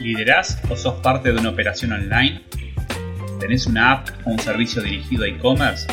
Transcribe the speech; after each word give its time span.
¿Liderás 0.00 0.62
o 0.70 0.76
sos 0.76 0.94
parte 1.00 1.32
de 1.32 1.40
una 1.40 1.50
operación 1.50 1.92
online? 1.92 2.42
¿Tenés 3.40 3.66
una 3.66 3.92
app 3.92 4.08
o 4.24 4.30
un 4.30 4.38
servicio 4.38 4.80
dirigido 4.80 5.24
a 5.24 5.28
e-commerce? 5.28 5.88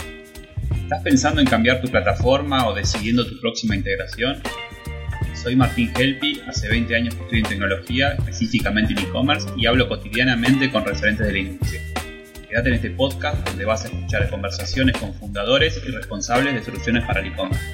¿Estás 0.83 1.01
pensando 1.01 1.41
en 1.41 1.47
cambiar 1.47 1.81
tu 1.81 1.87
plataforma 1.87 2.67
o 2.67 2.75
decidiendo 2.75 3.25
tu 3.25 3.39
próxima 3.41 3.75
integración? 3.75 4.37
Soy 5.33 5.55
Martín 5.55 5.91
Helpi, 5.97 6.39
hace 6.47 6.69
20 6.69 6.95
años 6.95 7.15
que 7.15 7.23
estoy 7.23 7.39
en 7.39 7.45
tecnología, 7.45 8.13
específicamente 8.13 8.93
en 8.93 8.99
e-commerce, 8.99 9.49
y 9.57 9.65
hablo 9.65 9.87
cotidianamente 9.87 10.71
con 10.71 10.85
referentes 10.85 11.25
de 11.25 11.33
la 11.33 11.39
industria. 11.39 11.81
Quédate 12.47 12.69
en 12.69 12.75
este 12.75 12.89
podcast 12.91 13.47
donde 13.47 13.65
vas 13.65 13.85
a 13.85 13.87
escuchar 13.87 14.29
conversaciones 14.29 14.97
con 14.97 15.15
fundadores 15.15 15.81
y 15.83 15.89
responsables 15.89 16.53
de 16.53 16.63
soluciones 16.63 17.03
para 17.05 17.21
el 17.21 17.27
e-commerce. 17.27 17.65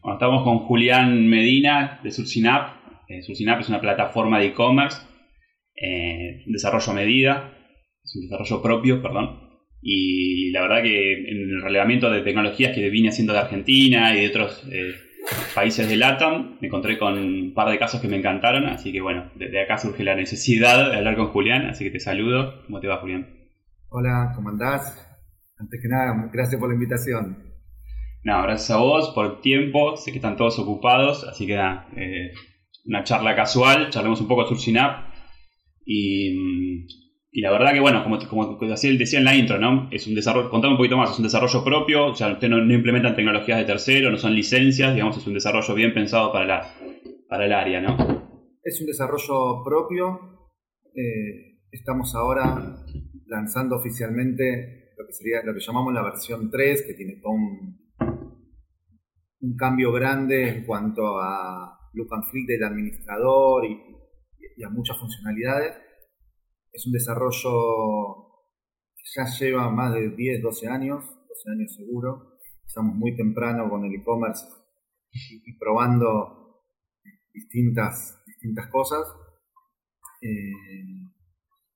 Bueno, 0.00 0.14
estamos 0.14 0.44
con 0.44 0.60
Julián 0.60 1.28
Medina 1.28 2.00
de 2.02 2.10
Surcinap, 2.10 2.83
eh, 3.08 3.22
Surcinap 3.22 3.60
es 3.60 3.68
una 3.68 3.80
plataforma 3.80 4.38
de 4.38 4.46
e-commerce, 4.46 5.02
eh, 5.76 6.42
desarrollo 6.46 6.92
a 6.92 6.94
medida, 6.94 7.54
es 8.02 8.16
un 8.16 8.22
desarrollo 8.22 8.62
propio, 8.62 9.02
perdón. 9.02 9.40
Y 9.82 10.50
la 10.50 10.62
verdad 10.62 10.82
que 10.82 11.12
en 11.12 11.36
el 11.50 11.62
relevamiento 11.62 12.10
de 12.10 12.22
tecnologías 12.22 12.74
que 12.74 12.88
vine 12.88 13.10
haciendo 13.10 13.32
de 13.32 13.40
Argentina 13.40 14.14
y 14.14 14.22
de 14.22 14.28
otros 14.28 14.66
eh, 14.72 14.94
países 15.54 15.88
de 15.88 15.96
LATAM, 15.96 16.58
me 16.60 16.68
encontré 16.68 16.98
con 16.98 17.18
un 17.18 17.52
par 17.54 17.70
de 17.70 17.78
casos 17.78 18.00
que 18.00 18.08
me 18.08 18.16
encantaron, 18.16 18.66
así 18.66 18.92
que 18.92 19.00
bueno, 19.00 19.30
desde 19.34 19.60
acá 19.60 19.76
surge 19.78 20.04
la 20.04 20.14
necesidad 20.14 20.90
de 20.90 20.96
hablar 20.96 21.16
con 21.16 21.28
Julián, 21.28 21.66
así 21.66 21.84
que 21.84 21.90
te 21.90 22.00
saludo. 22.00 22.62
¿Cómo 22.66 22.80
te 22.80 22.88
va, 22.88 22.98
Julián? 22.98 23.28
Hola, 23.90 24.32
¿cómo 24.34 24.48
andás? 24.48 25.06
Antes 25.58 25.80
que 25.80 25.88
nada, 25.88 26.30
gracias 26.32 26.58
por 26.58 26.68
la 26.68 26.74
invitación. 26.74 27.54
No, 28.24 28.42
gracias 28.42 28.70
a 28.70 28.78
vos 28.78 29.12
por 29.14 29.26
el 29.26 29.40
tiempo, 29.40 29.96
sé 29.96 30.10
que 30.10 30.18
están 30.18 30.36
todos 30.36 30.58
ocupados, 30.58 31.24
así 31.24 31.46
que 31.46 31.56
nada, 31.56 31.88
eh, 31.94 32.32
una 32.84 33.04
charla 33.04 33.34
casual, 33.34 33.90
charlemos 33.90 34.20
un 34.20 34.28
poco 34.28 34.42
de 34.42 34.48
Surcinap. 34.48 35.08
Y, 35.86 36.86
y 37.30 37.40
la 37.40 37.50
verdad 37.50 37.72
que, 37.72 37.80
bueno, 37.80 38.04
como, 38.04 38.18
como 38.28 38.68
decía 38.68 39.18
en 39.18 39.24
la 39.24 39.34
intro, 39.34 39.58
¿no? 39.58 39.88
Es 39.90 40.06
un 40.06 40.14
desarrollo, 40.14 40.50
contame 40.50 40.74
un 40.74 40.78
poquito 40.78 40.96
más, 40.96 41.10
es 41.10 41.18
un 41.18 41.24
desarrollo 41.24 41.64
propio, 41.64 42.06
o 42.06 42.14
sea, 42.14 42.32
ustedes 42.32 42.50
no, 42.50 42.58
implementan 42.72 43.16
tecnologías 43.16 43.58
de 43.58 43.64
tercero, 43.64 44.10
no 44.10 44.18
son 44.18 44.34
licencias, 44.34 44.94
digamos, 44.94 45.16
es 45.16 45.26
un 45.26 45.34
desarrollo 45.34 45.74
bien 45.74 45.92
pensado 45.92 46.32
para, 46.32 46.46
la, 46.46 46.74
para 47.28 47.46
el 47.46 47.52
área, 47.52 47.80
¿no? 47.80 47.96
Es 48.62 48.80
un 48.80 48.86
desarrollo 48.86 49.62
propio. 49.64 50.20
Eh, 50.94 51.58
estamos 51.72 52.14
ahora 52.14 52.76
lanzando 53.26 53.76
oficialmente 53.76 54.92
lo 54.96 55.04
que 55.04 55.12
sería 55.12 55.42
lo 55.44 55.52
que 55.52 55.60
llamamos 55.60 55.92
la 55.92 56.02
versión 56.02 56.50
3, 56.50 56.84
que 56.86 56.94
tiene 56.94 57.20
todo 57.20 57.32
un, 57.32 57.78
un 59.40 59.56
cambio 59.56 59.92
grande 59.92 60.48
en 60.48 60.64
cuanto 60.64 61.18
a 61.20 61.83
and 62.10 62.24
feel 62.30 62.46
del 62.46 62.64
administrador 62.64 63.64
y, 63.64 64.62
a 64.64 64.68
muchas 64.70 64.98
funcionalidades. 64.98 65.76
Es 66.72 66.86
un 66.86 66.92
desarrollo 66.92 68.44
que 68.96 69.02
ya 69.14 69.26
lleva 69.26 69.70
más 69.70 69.94
de 69.94 70.10
10, 70.10 70.42
12 70.42 70.68
años, 70.68 71.04
12 71.04 71.50
años 71.50 71.74
seguro. 71.74 72.38
Estamos 72.66 72.94
muy 72.94 73.16
temprano 73.16 73.68
con 73.68 73.84
el 73.84 73.94
e-commerce 73.94 74.46
y, 75.12 75.56
probando 75.58 76.62
distintas, 77.32 78.22
distintas 78.26 78.68
cosas. 78.68 79.06
Eh, 80.20 81.10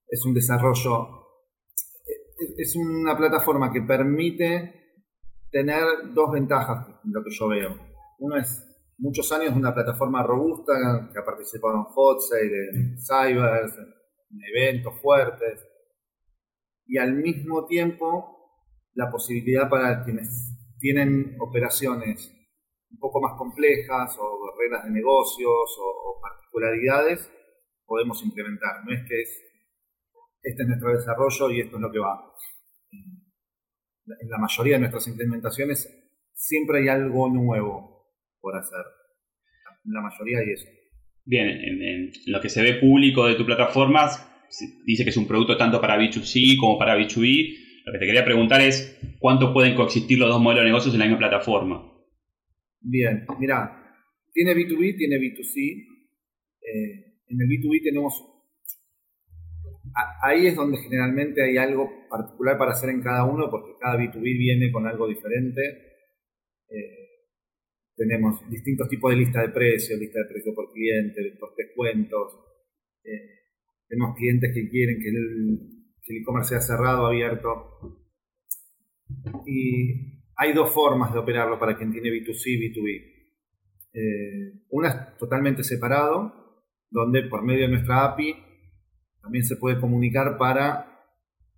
es 0.08 0.24
un 0.24 0.34
desarrollo, 0.34 1.26
es 2.56 2.76
una 2.76 3.16
plataforma 3.16 3.72
que 3.72 3.82
permite 3.82 4.78
tener 5.50 5.84
dos 6.14 6.32
ventajas, 6.32 6.88
lo 7.04 7.22
que 7.22 7.30
yo 7.30 7.48
veo. 7.48 7.76
Uno 8.18 8.36
es 8.36 8.67
muchos 8.98 9.30
años 9.32 9.54
una 9.54 9.74
plataforma 9.74 10.22
robusta 10.22 11.08
que 11.12 11.18
ha 11.18 11.24
participado 11.24 11.76
en 11.76 11.84
hot 11.84 12.20
sale, 12.20 12.68
en 12.74 12.96
cybers, 12.98 13.78
en 13.78 14.40
eventos 14.54 15.00
fuertes. 15.00 15.66
Y 16.86 16.98
al 16.98 17.14
mismo 17.14 17.66
tiempo, 17.66 18.52
la 18.94 19.10
posibilidad 19.10 19.68
para 19.68 20.04
quienes 20.04 20.54
tienen 20.78 21.36
operaciones 21.40 22.34
un 22.90 22.98
poco 22.98 23.20
más 23.20 23.36
complejas 23.36 24.16
o 24.18 24.54
reglas 24.58 24.84
de 24.84 24.90
negocios 24.90 25.76
o, 25.78 26.20
particularidades, 26.20 27.30
podemos 27.84 28.22
implementar. 28.24 28.84
No 28.84 28.94
es 28.94 29.06
que 29.06 29.20
es, 29.20 29.44
este 30.42 30.62
es 30.62 30.68
nuestro 30.68 30.92
desarrollo 30.92 31.50
y 31.50 31.60
esto 31.60 31.76
es 31.76 31.82
lo 31.82 31.92
que 31.92 31.98
va. 31.98 32.34
En 32.90 34.30
la 34.30 34.38
mayoría 34.38 34.74
de 34.74 34.80
nuestras 34.80 35.06
implementaciones 35.06 35.86
siempre 36.32 36.80
hay 36.80 36.88
algo 36.88 37.28
nuevo 37.28 37.97
hacer. 38.56 38.84
La 39.84 40.00
mayoría 40.00 40.44
y 40.44 40.52
eso. 40.52 40.68
Bien, 41.24 41.48
en, 41.48 42.10
lo 42.26 42.40
que 42.40 42.48
se 42.48 42.62
ve 42.62 42.74
público 42.74 43.26
de 43.26 43.34
tu 43.34 43.44
plataforma, 43.44 44.08
dice 44.86 45.04
que 45.04 45.10
es 45.10 45.16
un 45.16 45.28
producto 45.28 45.56
tanto 45.56 45.80
para 45.80 45.98
B2C 45.98 46.56
como 46.58 46.78
para 46.78 46.96
B2B. 46.96 47.84
Lo 47.84 47.92
que 47.92 47.98
te 47.98 48.06
quería 48.06 48.24
preguntar 48.24 48.60
es, 48.60 48.98
¿cuánto 49.18 49.52
pueden 49.52 49.74
coexistir 49.74 50.18
los 50.18 50.28
dos 50.28 50.40
modelos 50.40 50.62
de 50.62 50.68
negocios 50.70 50.94
en 50.94 51.00
la 51.00 51.06
misma 51.06 51.18
plataforma? 51.18 51.92
Bien, 52.80 53.26
mira, 53.38 53.78
tiene 54.32 54.54
B2B, 54.54 54.96
tiene 54.96 55.16
B2C. 55.16 55.86
Eh, 56.62 57.08
en 57.28 57.40
el 57.40 57.48
B2B 57.48 57.82
tenemos... 57.82 58.24
Ahí 60.22 60.46
es 60.46 60.54
donde 60.54 60.78
generalmente 60.78 61.42
hay 61.42 61.56
algo 61.56 61.90
particular 62.08 62.56
para 62.56 62.72
hacer 62.72 62.90
en 62.90 63.02
cada 63.02 63.24
uno, 63.24 63.50
porque 63.50 63.72
cada 63.80 63.98
B2B 63.98 64.22
viene 64.22 64.70
con 64.70 64.86
algo 64.86 65.08
diferente. 65.08 65.60
Eh, 66.70 67.07
tenemos 67.98 68.48
distintos 68.48 68.88
tipos 68.88 69.10
de 69.10 69.16
lista 69.16 69.42
de 69.42 69.48
precios, 69.48 69.98
lista 69.98 70.20
de 70.20 70.26
precios 70.26 70.54
por 70.54 70.72
cliente, 70.72 71.36
por 71.38 71.54
descuentos. 71.56 72.32
Eh, 73.02 73.40
tenemos 73.88 74.16
clientes 74.16 74.54
que 74.54 74.70
quieren 74.70 75.00
que 75.00 75.08
el 75.08 76.20
e-commerce 76.20 76.50
sea 76.50 76.60
cerrado, 76.60 77.06
abierto. 77.06 78.06
Y 79.46 80.22
hay 80.36 80.52
dos 80.54 80.72
formas 80.72 81.12
de 81.12 81.18
operarlo 81.18 81.58
para 81.58 81.76
quien 81.76 81.90
tiene 81.90 82.10
B2C 82.10 82.42
y 82.46 82.70
B2B. 82.70 83.18
Eh, 83.94 84.62
una 84.70 84.88
es 84.88 85.18
totalmente 85.18 85.64
separado, 85.64 86.62
donde 86.90 87.24
por 87.24 87.42
medio 87.42 87.62
de 87.62 87.72
nuestra 87.72 88.04
API 88.04 88.32
también 89.20 89.44
se 89.44 89.56
puede 89.56 89.80
comunicar 89.80 90.38
para 90.38 91.02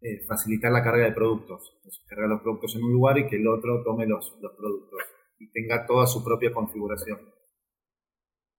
eh, 0.00 0.24
facilitar 0.26 0.72
la 0.72 0.82
carga 0.82 1.04
de 1.04 1.12
productos. 1.12 1.74
Entonces, 1.76 2.02
cargar 2.08 2.30
los 2.30 2.40
productos 2.40 2.74
en 2.76 2.84
un 2.84 2.92
lugar 2.92 3.18
y 3.18 3.26
que 3.26 3.36
el 3.36 3.46
otro 3.46 3.82
tome 3.84 4.06
los, 4.06 4.38
los 4.40 4.52
productos 4.56 5.00
y 5.40 5.50
tenga 5.50 5.86
toda 5.86 6.06
su 6.06 6.22
propia 6.22 6.52
configuración. 6.52 7.18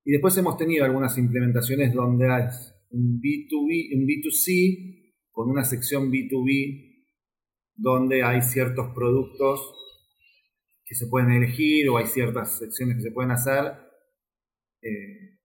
Y 0.03 0.11
después 0.11 0.35
hemos 0.37 0.57
tenido 0.57 0.83
algunas 0.83 1.17
implementaciones 1.17 1.93
donde 1.93 2.27
hay 2.29 2.43
un 2.89 3.21
B2B, 3.21 3.95
un 3.95 4.07
B2C 4.07 5.13
con 5.31 5.49
una 5.49 5.63
sección 5.63 6.11
B2B 6.11 7.05
donde 7.75 8.23
hay 8.23 8.41
ciertos 8.41 8.93
productos 8.93 9.73
que 10.83 10.95
se 10.95 11.07
pueden 11.07 11.31
elegir 11.31 11.87
o 11.87 11.97
hay 11.97 12.07
ciertas 12.07 12.57
secciones 12.57 12.97
que 12.97 13.03
se 13.03 13.11
pueden 13.11 13.31
hacer 13.31 13.73
eh, 14.81 15.39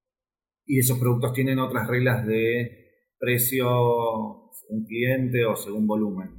y 0.65 0.79
esos 0.81 0.99
productos 0.99 1.35
tienen 1.35 1.59
otras 1.59 1.87
reglas 1.87 2.27
de 2.27 2.87
precio 3.19 4.51
según 4.53 4.87
cliente 4.87 5.45
o 5.45 5.55
según 5.55 5.87
volumen. 5.87 6.31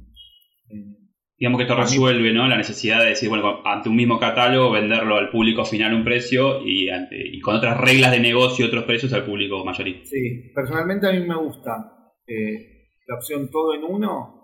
Eh, 0.68 0.97
digamos 1.38 1.58
que 1.58 1.62
esto 1.64 1.76
resuelve 1.76 2.32
¿no? 2.32 2.48
la 2.48 2.56
necesidad 2.56 3.00
de 3.00 3.10
decir, 3.10 3.28
bueno, 3.28 3.60
ante 3.64 3.88
un 3.88 3.96
mismo 3.96 4.18
catálogo 4.18 4.72
venderlo 4.72 5.16
al 5.16 5.30
público 5.30 5.64
final 5.64 5.94
un 5.94 6.04
precio 6.04 6.66
y, 6.66 6.88
ante, 6.88 7.16
y 7.16 7.40
con 7.40 7.54
otras 7.54 7.80
reglas 7.80 8.10
de 8.10 8.20
negocio 8.20 8.66
otros 8.66 8.84
precios 8.84 9.12
al 9.12 9.24
público 9.24 9.64
mayorista. 9.64 10.06
Sí, 10.06 10.50
personalmente 10.54 11.06
a 11.08 11.12
mí 11.12 11.20
me 11.20 11.36
gusta 11.36 12.12
eh, 12.26 12.88
la 13.06 13.14
opción 13.14 13.48
todo 13.50 13.74
en 13.74 13.84
uno 13.84 14.34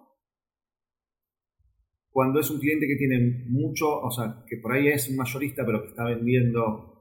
cuando 2.11 2.39
es 2.39 2.49
un 2.49 2.61
cliente 2.61 2.87
que 2.87 2.95
tiene 2.95 3.45
mucho, 3.49 3.89
o 3.89 4.11
sea, 4.13 4.45
que 4.49 4.59
por 4.59 4.73
ahí 4.73 4.87
es 4.87 5.09
un 5.09 5.17
mayorista 5.17 5.67
pero 5.67 5.83
que 5.83 5.89
está 5.89 6.05
vendiendo 6.05 6.93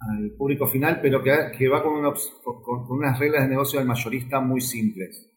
al 0.00 0.30
público 0.36 0.66
final, 0.66 0.98
pero 1.02 1.22
que, 1.22 1.30
que 1.56 1.68
va 1.68 1.82
con, 1.82 2.02
con 2.42 2.98
unas 2.98 3.18
reglas 3.18 3.42
de 3.42 3.50
negocio 3.50 3.78
al 3.78 3.86
mayorista 3.86 4.40
muy 4.40 4.62
simples. 4.62 5.31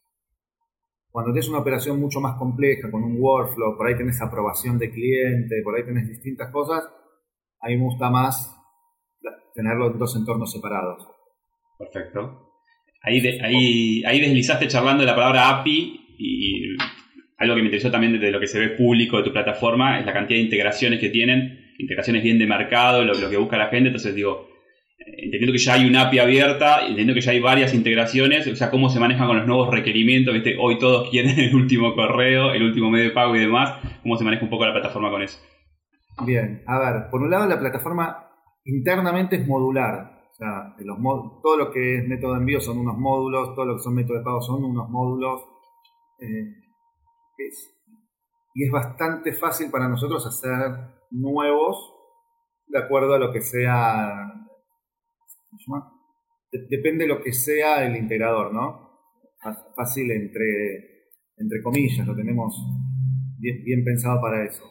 Cuando 1.15 1.31
tienes 1.31 1.47
una 1.47 1.59
operación 1.59 1.97
mucho 1.97 2.19
más 2.19 2.35
compleja, 2.37 2.91
con 2.91 3.01
un 3.01 3.15
workflow, 3.17 3.77
por 3.77 3.87
ahí 3.87 3.95
tenés 3.95 4.21
aprobación 4.21 4.77
de 4.77 4.91
cliente, 4.91 5.61
por 5.63 5.73
ahí 5.73 5.85
tenés 5.85 6.09
distintas 6.09 6.51
cosas, 6.51 6.83
a 7.61 7.69
mí 7.69 7.77
me 7.77 7.83
gusta 7.83 8.09
más 8.09 8.53
tenerlo 9.53 9.93
en 9.93 9.97
dos 9.97 10.13
entornos 10.17 10.51
separados. 10.51 11.07
Perfecto. 11.79 12.51
Ahí, 13.01 13.25
ahí, 13.41 14.03
ahí 14.03 14.19
deslizaste 14.19 14.67
charlando 14.67 15.03
de 15.03 15.07
la 15.07 15.15
palabra 15.15 15.51
API 15.51 16.17
y 16.19 16.75
algo 17.37 17.55
que 17.55 17.61
me 17.61 17.67
interesó 17.67 17.89
también 17.89 18.19
de 18.19 18.31
lo 18.31 18.41
que 18.41 18.47
se 18.47 18.59
ve 18.59 18.69
público 18.71 19.15
de 19.15 19.23
tu 19.23 19.31
plataforma 19.31 19.97
es 20.01 20.05
la 20.05 20.11
cantidad 20.11 20.37
de 20.37 20.43
integraciones 20.43 20.99
que 20.99 21.11
tienen, 21.11 21.75
integraciones 21.79 22.23
bien 22.23 22.39
de 22.39 22.45
mercado, 22.45 23.05
lo, 23.05 23.13
lo 23.13 23.29
que 23.29 23.37
busca 23.37 23.55
la 23.55 23.69
gente. 23.69 23.87
Entonces 23.87 24.13
digo, 24.15 24.49
entendiendo 24.97 25.51
que 25.51 25.59
ya 25.59 25.73
hay 25.73 25.85
una 25.85 26.03
API 26.03 26.19
abierta, 26.19 26.81
entendiendo 26.81 27.13
que 27.13 27.21
ya 27.21 27.31
hay 27.31 27.39
varias 27.39 27.73
integraciones, 27.73 28.47
o 28.47 28.55
sea, 28.55 28.71
cómo 28.71 28.89
se 28.89 28.99
manejan 28.99 29.27
con 29.27 29.37
los 29.37 29.47
nuevos 29.47 29.69
requerimientos, 29.69 30.33
¿viste? 30.33 30.55
hoy 30.59 30.79
todos 30.79 31.09
quieren 31.09 31.37
el 31.39 31.55
último 31.55 31.95
correo, 31.95 32.51
el 32.51 32.63
último 32.63 32.89
medio 32.89 33.05
de 33.05 33.11
pago 33.11 33.35
y 33.35 33.39
demás, 33.39 33.79
cómo 34.01 34.17
se 34.17 34.23
maneja 34.23 34.43
un 34.43 34.49
poco 34.49 34.65
la 34.65 34.73
plataforma 34.73 35.09
con 35.09 35.21
eso. 35.21 35.39
Bien, 36.25 36.63
a 36.65 36.79
ver, 36.79 37.09
por 37.11 37.21
un 37.21 37.29
lado 37.29 37.47
la 37.47 37.59
plataforma 37.59 38.25
internamente 38.63 39.35
es 39.35 39.47
modular, 39.47 40.21
O 40.31 40.35
sea, 40.35 40.75
los 40.79 40.97
todo 41.43 41.57
lo 41.57 41.71
que 41.71 41.97
es 41.97 42.07
método 42.07 42.33
de 42.33 42.39
envío 42.39 42.61
son 42.61 42.77
unos 42.77 42.97
módulos, 42.97 43.53
todo 43.53 43.65
lo 43.65 43.75
que 43.75 43.83
son 43.83 43.95
métodos 43.95 44.19
de 44.19 44.23
pago 44.23 44.41
son 44.41 44.63
unos 44.63 44.89
módulos. 44.89 45.41
Eh, 46.19 46.65
y 48.53 48.63
es 48.63 48.71
bastante 48.71 49.33
fácil 49.33 49.69
para 49.69 49.89
nosotros 49.89 50.25
hacer 50.25 50.55
nuevos 51.11 51.93
de 52.67 52.79
acuerdo 52.79 53.13
a 53.13 53.19
lo 53.19 53.31
que 53.31 53.41
sea. 53.41 54.44
Depende 56.69 57.03
de 57.03 57.09
lo 57.09 57.21
que 57.21 57.33
sea 57.33 57.85
el 57.85 57.95
integrador, 57.95 58.53
¿no? 58.53 58.85
Fácil 59.75 60.11
entre, 60.11 61.09
entre 61.37 61.61
comillas, 61.61 62.07
lo 62.07 62.15
tenemos 62.15 62.55
bien, 63.37 63.83
pensado 63.83 64.21
para 64.21 64.45
eso. 64.45 64.63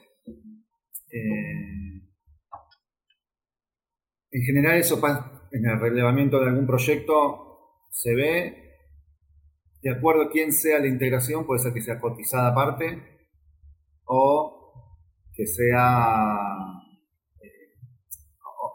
Eh, 1.11 2.03
en 4.31 4.43
general, 4.43 4.79
eso 4.79 5.01
en 5.53 5.67
el 5.67 5.79
relevamiento 5.79 6.41
de 6.41 6.49
algún 6.49 6.67
proyecto 6.67 7.45
se 7.91 8.15
ve 8.15 8.65
de 9.85 9.91
acuerdo 9.91 10.23
a 10.23 10.31
quién 10.31 10.51
sea 10.51 10.79
la 10.79 10.89
integración, 10.89 11.47
puede 11.47 11.61
ser 11.61 11.75
que 11.75 11.83
sea 11.83 12.01
cotizada 12.01 12.49
aparte 12.49 13.03
o 14.07 14.73
que 15.35 15.47
sea 15.47 16.39
eh, 17.41 17.75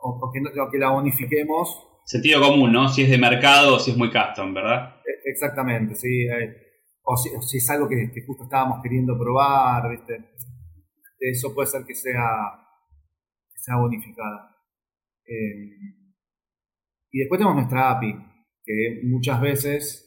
o, 0.03 0.31
que, 0.71 0.77
la 0.77 0.91
unifiquemos. 0.91 1.88
Sentido 2.09 2.41
común, 2.41 2.71
¿no? 2.71 2.89
Si 2.89 3.03
es 3.03 3.09
de 3.11 3.19
mercado 3.19 3.75
o 3.75 3.79
si 3.79 3.91
es 3.91 3.97
muy 3.97 4.09
custom, 4.09 4.51
¿verdad? 4.51 4.95
E, 5.05 5.29
exactamente, 5.29 5.93
sí. 5.93 6.23
Eh, 6.23 6.57
o, 7.03 7.15
si, 7.15 7.57
es 7.57 7.69
algo 7.69 7.87
que, 7.87 8.11
justo 8.25 8.45
estábamos 8.45 8.81
queriendo 8.81 9.15
probar, 9.15 9.91
¿viste? 9.91 10.31
Eso 11.19 11.53
puede 11.53 11.67
ser 11.67 11.83
que 11.85 11.93
sea, 11.93 12.25
sea 13.55 13.77
unificada. 13.77 14.55
Eh, 15.23 15.69
y 17.11 17.19
después 17.19 17.37
tenemos 17.37 17.57
nuestra 17.57 17.91
API, 17.91 18.15
que 18.65 19.01
muchas 19.03 19.39
veces 19.39 20.05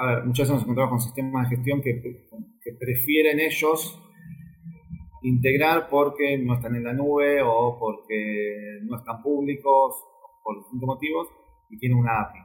a 0.00 0.06
ver, 0.06 0.24
muchas 0.24 0.48
veces 0.48 0.54
nos 0.54 0.62
encontramos 0.62 0.90
con 0.90 1.00
sistemas 1.00 1.50
de 1.50 1.56
gestión 1.56 1.82
que, 1.82 1.92
prefieren 2.78 3.40
ellos 3.40 4.01
integrar 5.22 5.88
porque 5.88 6.38
no 6.38 6.54
están 6.54 6.76
en 6.76 6.84
la 6.84 6.92
nube 6.92 7.42
o 7.42 7.78
porque 7.78 8.80
no 8.82 8.96
están 8.96 9.22
públicos, 9.22 9.96
por 10.42 10.58
distintos 10.58 10.86
motivos, 10.86 11.28
y 11.70 11.78
tienen 11.78 11.98
una 11.98 12.20
API. 12.20 12.40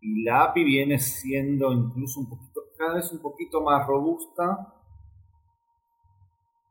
Y 0.00 0.22
la 0.22 0.44
API 0.44 0.64
viene 0.64 0.98
siendo 0.98 1.72
incluso 1.72 2.20
un 2.20 2.28
poquito, 2.28 2.60
cada 2.78 2.94
vez 2.94 3.10
un 3.12 3.20
poquito 3.20 3.60
más 3.62 3.86
robusta. 3.86 4.74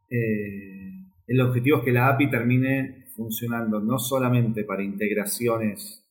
Eh, 0.10 0.92
el 1.28 1.42
objetivo 1.42 1.78
es 1.78 1.84
que 1.84 1.92
la 1.92 2.10
API 2.10 2.30
termine 2.30 3.06
funcionando 3.16 3.80
no 3.80 3.98
solamente 3.98 4.64
para 4.64 4.84
integraciones 4.84 6.06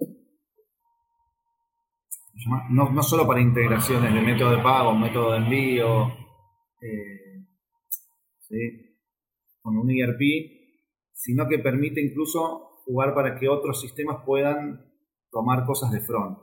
no, 2.70 2.90
no 2.90 3.02
solo 3.02 3.26
para 3.26 3.40
integraciones 3.40 4.12
de 4.12 4.20
método 4.20 4.56
de 4.56 4.62
pago, 4.62 4.94
método 4.94 5.32
de 5.32 5.38
envío, 5.38 6.06
eh, 6.81 7.24
con 9.61 9.76
un 9.76 9.91
ERP, 9.91 10.20
sino 11.12 11.49
que 11.49 11.58
permite 11.58 12.00
incluso 12.00 12.82
jugar 12.85 13.14
para 13.14 13.38
que 13.38 13.49
otros 13.49 13.81
sistemas 13.81 14.19
puedan 14.26 14.93
tomar 15.31 15.64
cosas 15.64 15.91
de 15.93 16.00
front. 16.00 16.38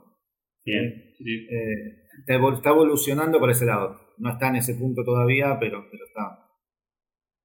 Bien. 0.64 0.84
Eh, 0.86 2.02
está 2.18 2.70
evolucionando 2.70 3.38
por 3.38 3.50
ese 3.50 3.66
lado. 3.66 4.00
No 4.18 4.30
está 4.30 4.48
en 4.48 4.56
ese 4.56 4.74
punto 4.74 5.04
todavía, 5.04 5.56
pero, 5.58 5.86
pero 5.90 6.04
está. 6.04 6.48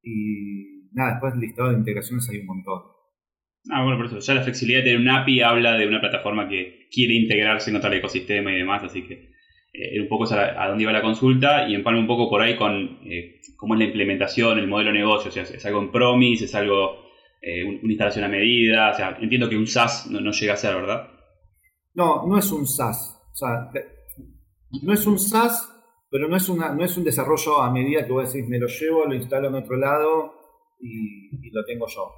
Y 0.04 0.90
nada, 0.94 1.12
después 1.12 1.36
listado 1.38 1.70
de 1.70 1.78
integraciones 1.78 2.30
hay 2.30 2.40
un 2.40 2.48
montón. 2.48 2.84
Ah, 3.72 3.84
bueno, 3.84 3.98
por 3.98 4.06
eso. 4.08 4.20
Ya 4.20 4.34
la 4.36 4.44
flexibilidad 4.44 4.80
de 4.80 4.92
tener 4.92 5.00
un 5.00 5.10
API 5.10 5.42
habla 5.42 5.78
de 5.78 5.88
una 5.88 6.00
plataforma 6.00 6.48
que 6.48 6.88
quiere 6.92 7.16
integrarse 7.16 7.70
en 7.70 7.78
otro 7.78 7.92
ecosistema 7.92 8.54
y 8.54 8.58
demás, 8.58 8.84
así 8.84 9.04
que 9.04 9.32
eh, 9.80 10.02
un 10.02 10.08
poco 10.08 10.26
a, 10.34 10.68
dónde 10.70 10.84
iba 10.84 10.92
la 10.92 11.04
consulta 11.04 11.70
y 11.70 11.76
empalme 11.76 12.00
un 12.00 12.08
poco 12.08 12.28
por 12.32 12.42
ahí 12.42 12.58
con 12.58 13.00
eh, 13.06 13.42
cómo 13.56 13.76
es 13.76 13.80
la 13.80 13.86
implementación, 13.86 14.58
el 14.58 14.68
modelo 14.68 14.92
de 14.92 14.98
negocio, 14.98 15.30
o 15.30 15.32
sea, 15.32 15.44
es 15.44 15.66
algo 15.68 15.82
en 15.82 15.92
promise, 15.92 16.46
es 16.46 16.56
algo, 16.56 16.96
eh, 17.44 17.64
una 17.64 17.92
instalación 17.92 18.26
a 18.26 18.28
medida, 18.28 18.90
o 18.90 18.94
sea, 18.96 19.18
entiendo 19.22 19.48
que 19.48 19.56
un 19.56 19.68
SaaS 19.68 20.10
no, 20.10 20.32
llega 20.32 20.54
a 20.54 20.58
ser, 20.58 20.74
¿verdad? 20.74 21.08
No, 21.94 22.26
no 22.26 22.40
es 22.40 22.52
un 22.52 22.66
SaaS, 22.66 23.22
o 23.32 23.36
sea, 23.36 23.70
no 24.82 24.94
es 24.94 25.06
un 25.06 25.20
SaaS, 25.20 25.72
pero 26.10 26.28
no 26.28 26.38
es, 26.38 26.50
una, 26.50 26.74
no 26.74 26.84
es 26.84 26.98
un 26.98 27.04
desarrollo 27.04 27.62
a 27.62 27.72
medida 27.72 28.04
que 28.04 28.12
vos 28.12 28.34
decís, 28.34 28.50
me 28.50 28.58
lo 28.58 28.66
llevo, 28.66 29.06
lo 29.06 29.14
instalo 29.14 29.50
en 29.50 29.56
otro 29.56 29.78
lado 29.78 30.34
y, 30.82 31.52
lo 31.52 31.64
tengo 31.66 31.86
yo. 31.88 32.14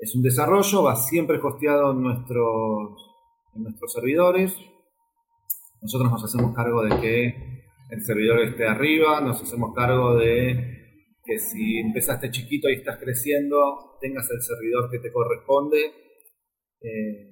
Es 0.00 0.16
un 0.16 0.22
desarrollo, 0.22 0.82
va 0.82 0.96
siempre 0.96 1.38
hosteado 1.40 1.92
en 1.92 2.02
nuestros, 2.02 2.96
en 3.54 3.62
nuestros 3.62 3.92
servidores. 3.92 4.56
Nosotros 5.82 6.10
nos 6.10 6.24
hacemos 6.24 6.54
cargo 6.54 6.82
de 6.82 7.00
que 7.00 7.60
el 7.90 8.02
servidor 8.02 8.40
esté 8.40 8.66
arriba, 8.66 9.20
nos 9.20 9.42
hacemos 9.42 9.74
cargo 9.74 10.16
de 10.16 10.80
que 11.24 11.38
si 11.38 11.78
empezaste 11.78 12.30
chiquito 12.30 12.68
y 12.68 12.74
estás 12.74 12.98
creciendo, 12.98 13.96
tengas 14.00 14.30
el 14.30 14.40
servidor 14.40 14.90
que 14.90 14.98
te 14.98 15.12
corresponde. 15.12 15.92
Eh, 16.80 17.30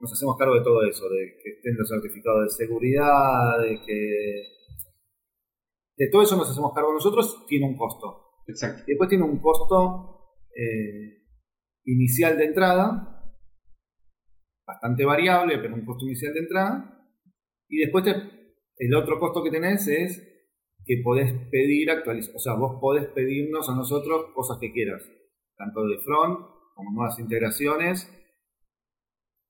nos 0.00 0.12
hacemos 0.12 0.36
cargo 0.36 0.54
de 0.54 0.62
todo 0.62 0.82
eso, 0.84 1.08
de 1.08 1.36
que 1.42 1.50
estén 1.50 1.76
los 1.76 1.88
certificados 1.88 2.44
de 2.44 2.66
seguridad, 2.66 3.58
de 3.60 3.80
que... 3.80 4.42
De 5.96 6.08
todo 6.10 6.22
eso 6.22 6.36
nos 6.36 6.50
hacemos 6.50 6.72
cargo 6.74 6.92
nosotros, 6.92 7.44
tiene 7.46 7.66
un 7.66 7.76
costo. 7.76 8.42
Exacto. 8.46 8.82
Y 8.86 8.92
después 8.92 9.08
tiene 9.08 9.24
un 9.24 9.40
costo 9.40 10.36
eh, 10.56 11.22
inicial 11.84 12.36
de 12.36 12.46
entrada, 12.46 13.32
bastante 14.66 15.04
variable, 15.04 15.58
pero 15.58 15.74
un 15.74 15.84
costo 15.84 16.04
inicial 16.06 16.34
de 16.34 16.40
entrada. 16.40 17.01
Y 17.72 17.78
después 17.78 18.04
el 18.76 18.94
otro 18.94 19.18
costo 19.18 19.42
que 19.42 19.50
tenés 19.50 19.88
es 19.88 20.28
que 20.84 21.00
podés 21.02 21.32
pedir 21.50 21.90
actualización. 21.90 22.36
O 22.36 22.38
sea, 22.38 22.52
vos 22.52 22.78
podés 22.82 23.06
pedirnos 23.06 23.70
a 23.70 23.74
nosotros 23.74 24.26
cosas 24.34 24.58
que 24.60 24.72
quieras, 24.72 25.02
tanto 25.56 25.82
de 25.86 25.98
front 26.00 26.38
como 26.74 26.92
nuevas 26.92 27.18
integraciones. 27.18 28.12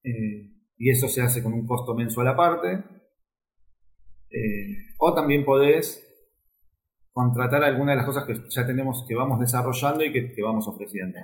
Eh, 0.05 0.53
y 0.79 0.91
eso 0.91 1.09
se 1.09 1.21
hace 1.21 1.43
con 1.43 1.53
un 1.53 1.67
costo 1.67 1.97
mensual 1.97 2.29
aparte. 2.29 2.85
Eh, 4.31 4.95
o 4.99 5.13
también 5.13 5.45
podés 5.45 6.09
contratar 7.11 7.65
alguna 7.65 7.91
de 7.91 7.97
las 7.97 8.07
cosas 8.07 8.25
que 8.25 8.37
ya 8.49 8.65
tenemos, 8.65 9.05
que 9.09 9.17
vamos 9.17 9.41
desarrollando 9.41 10.05
y 10.05 10.13
que, 10.13 10.43
vamos 10.43 10.69
ofreciendo 10.69 11.19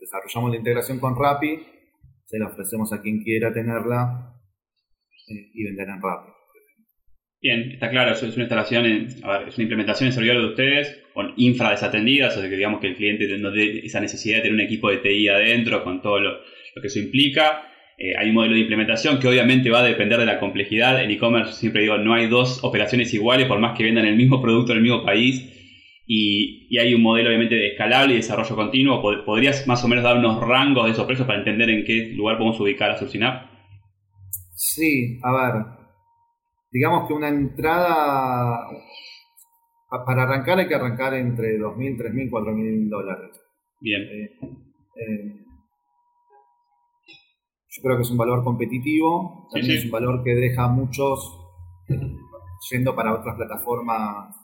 desarrollamos 0.00 0.50
la 0.50 0.56
integración 0.56 0.98
con 0.98 1.16
Rappi, 1.16 1.64
se 2.24 2.38
la 2.38 2.48
ofrecemos 2.48 2.92
a 2.92 3.00
quien 3.00 3.22
quiera 3.22 3.52
tenerla 3.52 4.41
y 5.28 5.64
vender 5.64 5.88
en. 5.88 5.98
Bien, 7.42 7.72
está 7.72 7.90
claro, 7.90 8.12
es 8.12 8.22
una 8.22 8.44
instalación, 8.44 8.86
es 8.86 9.16
una 9.24 9.62
implementación 9.62 10.06
en 10.06 10.12
servidor 10.12 10.38
de 10.38 10.46
ustedes 10.46 11.02
con 11.12 11.34
infra 11.36 11.70
desatendida, 11.70 12.28
o 12.28 12.30
sea 12.30 12.48
que 12.48 12.56
digamos 12.56 12.80
que 12.80 12.86
el 12.86 12.94
cliente 12.94 13.26
no 13.38 13.52
tiene 13.52 13.80
esa 13.80 14.00
necesidad 14.00 14.36
de 14.36 14.42
tener 14.42 14.54
un 14.54 14.60
equipo 14.60 14.90
de 14.90 14.98
TI 14.98 15.28
adentro 15.28 15.82
con 15.82 16.00
todo 16.00 16.20
lo, 16.20 16.38
que 16.80 16.86
eso 16.86 17.00
implica. 17.00 17.68
Eh, 17.98 18.14
hay 18.16 18.28
un 18.28 18.34
modelo 18.34 18.54
de 18.54 18.60
implementación 18.60 19.18
que 19.18 19.26
obviamente 19.26 19.70
va 19.70 19.80
a 19.80 19.84
depender 19.84 20.20
de 20.20 20.26
la 20.26 20.38
complejidad. 20.38 21.02
En 21.02 21.10
e-commerce 21.10 21.54
siempre 21.54 21.82
digo, 21.82 21.98
no 21.98 22.14
hay 22.14 22.28
dos 22.28 22.62
operaciones 22.62 23.12
iguales 23.12 23.46
por 23.46 23.58
más 23.58 23.76
que 23.76 23.84
vendan 23.84 24.06
el 24.06 24.16
mismo 24.16 24.40
producto 24.40 24.72
en 24.72 24.78
el 24.78 24.84
mismo 24.84 25.04
país 25.04 25.44
y, 26.06 26.78
hay 26.78 26.94
un 26.94 27.02
modelo 27.02 27.28
obviamente 27.28 27.54
de 27.54 27.68
escalable 27.68 28.14
y 28.14 28.16
desarrollo 28.16 28.54
continuo. 28.54 29.02
¿Podrías 29.24 29.66
más 29.66 29.84
o 29.84 29.88
menos 29.88 30.04
dar 30.04 30.16
unos 30.16 30.40
rangos 30.40 30.86
de 30.86 30.92
esos 30.92 31.06
precios 31.06 31.26
para 31.26 31.38
entender 31.38 31.70
en 31.70 31.84
qué 31.84 32.12
lugar 32.14 32.38
podemos 32.38 32.58
ubicar 32.60 32.90
a 32.90 32.96
Surcinap? 32.96 33.51
Sí, 34.64 35.18
a 35.24 35.32
ver. 35.32 35.64
Digamos 36.70 37.08
que 37.08 37.14
una 37.14 37.28
entrada, 37.28 38.64
para 40.06 40.22
arrancar 40.22 40.60
hay 40.60 40.68
que 40.68 40.76
arrancar 40.76 41.14
entre 41.14 41.58
2.000, 41.58 41.98
3.000, 41.98 42.30
4.000 42.30 42.88
dólares. 42.88 43.40
Bien. 43.80 44.02
Eh, 44.02 44.38
eh, 44.96 45.44
yo 47.70 47.82
creo 47.82 47.96
que 47.96 48.02
es 48.02 48.10
un 48.12 48.18
valor 48.18 48.44
competitivo, 48.44 49.48
también 49.52 49.78
es 49.78 49.84
un 49.84 49.90
valor 49.90 50.22
que 50.22 50.36
deja 50.36 50.64
a 50.64 50.68
muchos 50.68 51.40
yendo 52.70 52.94
para 52.94 53.14
otras 53.14 53.34
plataformas 53.34 54.36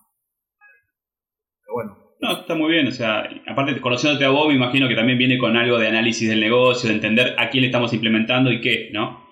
bueno. 1.72 1.96
No, 2.20 2.32
está 2.40 2.56
muy 2.56 2.72
bien, 2.72 2.88
o 2.88 2.90
sea, 2.90 3.28
aparte 3.46 3.80
conociéndote 3.80 4.25
a 4.25 4.30
vos, 4.30 4.48
me 4.48 4.54
imagino 4.54 4.88
que 4.88 4.96
también 4.96 5.18
viene 5.18 5.38
con 5.38 5.56
algo 5.56 5.78
de 5.78 5.87
análisis 5.87 6.28
del 6.28 6.40
negocio, 6.40 6.88
de 6.88 6.96
entender 6.96 7.37
a 7.38 7.50
quién 7.50 7.62
le 7.62 7.68
estamos 7.68 7.92
implementando 7.92 8.50
y 8.50 8.60
qué, 8.60 8.90
¿no? 8.92 9.27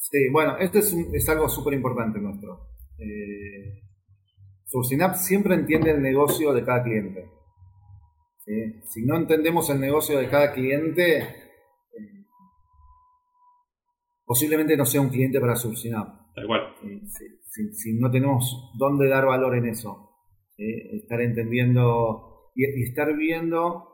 Sí, 0.00 0.30
bueno, 0.32 0.56
esto 0.56 0.78
es, 0.78 0.94
es 1.12 1.28
algo 1.28 1.46
súper 1.46 1.74
importante 1.74 2.18
nuestro. 2.18 2.70
Eh, 2.98 3.82
siempre 5.16 5.54
entiende 5.54 5.90
el 5.90 6.00
negocio 6.00 6.54
de 6.54 6.64
cada 6.64 6.82
cliente. 6.82 7.30
Si 8.88 9.04
no 9.04 9.16
entendemos 9.16 9.68
el 9.70 9.78
negocio 9.78 10.18
de 10.18 10.28
cada 10.28 10.52
cliente, 10.52 11.18
eh, 11.18 12.26
posiblemente 14.24 14.76
no 14.76 14.86
sea 14.86 15.02
un 15.02 15.10
cliente 15.10 15.38
para 15.38 15.54
Surcinap. 15.54 16.34
Tal 16.34 16.46
cual. 16.46 16.74
si 17.74 17.98
no 18.00 18.10
tenemos 18.10 18.72
dónde 18.78 19.06
dar 19.06 19.26
valor 19.26 19.54
en 19.56 19.66
eso. 19.66 20.16
estar 20.56 21.20
entendiendo 21.20 22.52
y, 22.54 22.64
estar 22.82 23.14
viendo 23.14 23.86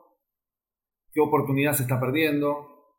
qué 1.12 1.20
oportunidad 1.20 1.72
se 1.72 1.82
está 1.82 1.98
perdiendo. 1.98 2.94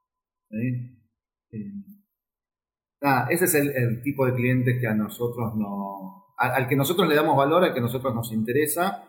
Eh, 3.01 3.07
ese 3.29 3.45
es 3.45 3.55
el, 3.55 4.01
tipo 4.01 4.25
de 4.25 4.33
cliente 4.33 4.79
que 4.79 4.87
a 4.87 4.95
nosotros 4.95 5.53
no, 5.55 6.25
al, 6.37 6.67
que 6.67 6.75
nosotros 6.75 7.07
le 7.07 7.15
damos 7.15 7.37
valor, 7.37 7.63
al 7.63 7.73
que 7.73 7.79
a 7.79 7.83
nosotros 7.83 8.13
nos 8.13 8.31
interesa 8.31 9.03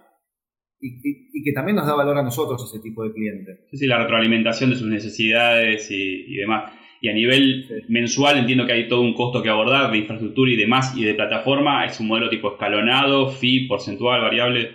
y, 0.81 1.43
que 1.43 1.53
también 1.53 1.77
nos 1.77 1.87
da 1.87 1.95
valor 1.95 2.17
a 2.19 2.23
nosotros 2.23 2.63
ese 2.71 2.83
tipo 2.83 3.05
de 3.05 3.13
cliente. 3.13 3.67
Sí, 3.73 3.87
la 3.87 3.99
retroalimentación 3.99 4.71
de 4.71 4.77
sus 4.77 4.89
necesidades 4.89 5.89
y, 5.91 6.37
demás. 6.37 6.73
Y 7.01 7.09
a 7.09 7.15
nivel 7.15 7.85
mensual 7.89 8.39
entiendo 8.39 8.67
que 8.67 8.73
hay 8.73 8.89
todo 8.89 9.03
un 9.03 9.15
costo 9.15 9.43
que 9.43 9.49
abordar 9.49 9.91
de 9.91 9.99
infraestructura 9.99 10.51
y 10.51 10.57
demás 10.57 10.97
y 10.97 11.05
de 11.05 11.15
plataforma. 11.15 11.85
Es 11.85 12.01
un 12.01 12.09
modelo 12.09 12.29
tipo 12.29 12.53
escalonado, 12.53 13.29
fee, 13.31 13.69
porcentual, 13.69 14.21
variable. 14.21 14.71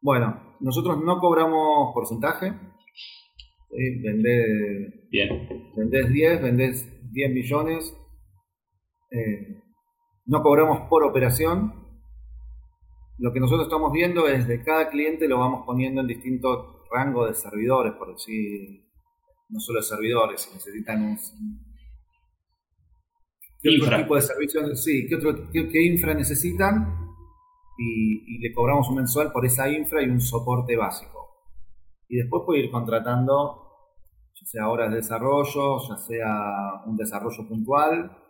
Bueno, 0.00 0.56
nosotros 0.60 0.98
no 1.04 1.18
cobramos 1.18 1.92
porcentaje. 1.94 2.52
Vendés, 3.70 5.10
Bien. 5.10 5.48
vendés 5.76 6.12
10, 6.12 6.42
vendés 6.42 7.12
10 7.12 7.30
millones. 7.32 8.05
Eh, 9.10 9.62
no 10.26 10.42
cobramos 10.42 10.88
por 10.88 11.04
operación. 11.04 11.86
Lo 13.18 13.32
que 13.32 13.40
nosotros 13.40 13.66
estamos 13.68 13.92
viendo 13.92 14.28
es 14.28 14.46
de 14.46 14.62
cada 14.62 14.90
cliente 14.90 15.28
lo 15.28 15.38
vamos 15.38 15.64
poniendo 15.64 16.00
en 16.02 16.06
distintos 16.06 16.76
rangos 16.90 17.28
de 17.28 17.34
servidores, 17.34 17.94
por 17.94 18.12
decir, 18.12 18.84
no 19.48 19.60
solo 19.60 19.80
de 19.80 19.86
servidores, 19.86 20.42
si 20.42 20.54
necesitan 20.54 21.02
un... 21.02 21.18
¿Qué 23.60 23.70
otro 23.80 23.96
tipo 23.96 24.14
de 24.14 24.22
servicios? 24.22 24.84
Sí, 24.84 25.06
¿qué, 25.08 25.16
otro, 25.16 25.50
qué, 25.50 25.82
infra 25.86 26.14
necesitan? 26.14 27.06
Y, 27.78 28.38
le 28.38 28.52
cobramos 28.54 28.88
un 28.88 28.96
mensual 28.96 29.32
por 29.32 29.44
esa 29.46 29.68
infra 29.68 30.02
y 30.02 30.08
un 30.08 30.20
soporte 30.20 30.76
básico. 30.76 31.26
Y 32.08 32.16
después 32.18 32.42
puede 32.44 32.64
ir 32.64 32.70
contratando, 32.70 33.90
ya 34.34 34.46
sea 34.46 34.68
horas 34.68 34.90
de 34.90 34.96
desarrollo, 34.96 35.78
ya 35.88 35.96
sea 35.96 36.82
un 36.86 36.96
desarrollo 36.96 37.48
puntual. 37.48 38.25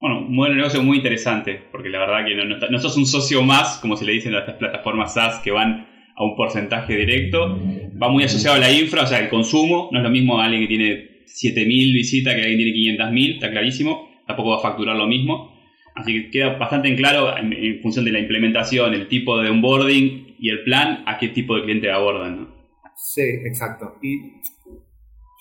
Bueno, 0.00 0.26
un 0.26 0.48
de 0.48 0.54
negocio 0.54 0.82
muy 0.82 0.98
interesante, 0.98 1.60
porque 1.70 1.90
la 1.90 1.98
verdad 1.98 2.24
que 2.24 2.34
no, 2.70 2.78
sos 2.78 2.96
un 2.96 3.06
socio 3.06 3.42
más, 3.42 3.78
como 3.78 3.96
se 3.96 4.06
le 4.06 4.12
dicen 4.12 4.34
a 4.34 4.40
estas 4.40 4.56
plataformas 4.56 5.12
SaaS 5.12 5.40
que 5.40 5.50
van 5.50 5.86
a 6.16 6.24
un 6.24 6.36
porcentaje 6.36 6.96
directo, 6.96 7.58
va 8.02 8.08
muy 8.08 8.24
asociado 8.24 8.56
a 8.56 8.60
la 8.60 8.72
infra, 8.72 9.02
o 9.02 9.06
sea, 9.06 9.18
el 9.18 9.28
consumo, 9.28 9.90
no 9.92 9.98
es 9.98 10.02
lo 10.02 10.10
mismo 10.10 10.40
alguien 10.40 10.62
que 10.62 10.68
tiene 10.68 11.10
7.000 11.26 11.66
visitas 11.92 12.34
que 12.34 12.40
alguien 12.40 12.58
tiene 12.58 12.96
500.000, 12.96 13.34
está 13.34 13.50
clarísimo, 13.50 14.08
tampoco 14.26 14.50
va 14.50 14.56
a 14.56 14.62
facturar 14.62 14.96
lo 14.96 15.06
mismo, 15.06 15.54
así 15.94 16.14
que 16.14 16.30
queda 16.30 16.56
bastante 16.56 16.88
en 16.88 16.96
claro 16.96 17.36
en, 17.36 17.80
función 17.82 18.06
de 18.06 18.12
la 18.12 18.20
implementación, 18.20 18.94
el 18.94 19.06
tipo 19.06 19.38
de 19.38 19.50
onboarding 19.50 20.36
y 20.38 20.48
el 20.48 20.62
plan, 20.64 21.02
a 21.06 21.18
qué 21.18 21.28
tipo 21.28 21.56
de 21.56 21.64
cliente 21.64 21.90
abordan. 21.90 22.48
Sí, 22.96 23.22
exacto. 23.46 23.96
Y 24.02 24.18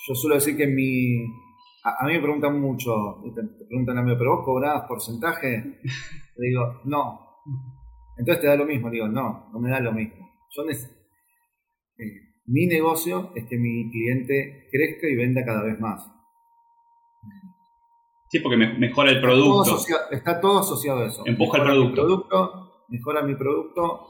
yo 0.07 0.15
suelo 0.15 0.35
decir 0.35 0.57
que 0.57 0.67
mi, 0.67 1.25
a, 1.83 2.05
mí 2.05 2.13
me 2.13 2.19
preguntan 2.19 2.59
mucho, 2.59 3.21
te, 3.35 3.65
preguntan 3.65 3.97
a 3.97 4.03
mí, 4.03 4.15
¿pero 4.17 4.37
vos 4.37 4.45
cobrabas 4.45 4.87
porcentaje? 4.87 5.79
Le 6.37 6.47
digo, 6.47 6.81
no. 6.85 7.27
Entonces 8.17 8.41
te 8.41 8.47
da 8.47 8.55
lo 8.55 8.65
mismo, 8.65 8.89
digo, 8.89 9.07
no, 9.07 9.49
no 9.53 9.59
me 9.59 9.69
da 9.69 9.79
lo 9.79 9.91
mismo. 9.91 10.29
Yo 10.51 10.63
eh, 10.63 12.29
mi 12.47 12.65
negocio 12.65 13.31
es 13.35 13.45
que 13.45 13.57
mi 13.57 13.89
cliente 13.91 14.67
crezca 14.71 15.07
y 15.07 15.15
venda 15.15 15.45
cada 15.45 15.63
vez 15.63 15.79
más. 15.79 16.11
Sí, 18.29 18.39
porque 18.39 18.57
mejora 18.57 19.11
el 19.11 19.21
producto. 19.21 19.77
Está 20.11 20.39
todo, 20.39 20.59
asociado, 20.59 21.01
a 21.01 21.05
eso. 21.07 21.23
Empuja 21.25 21.57
el 21.57 21.63
producto. 21.63 22.01
producto. 22.01 22.65
Mejora 22.89 23.21
mi 23.21 23.35
producto, 23.35 24.07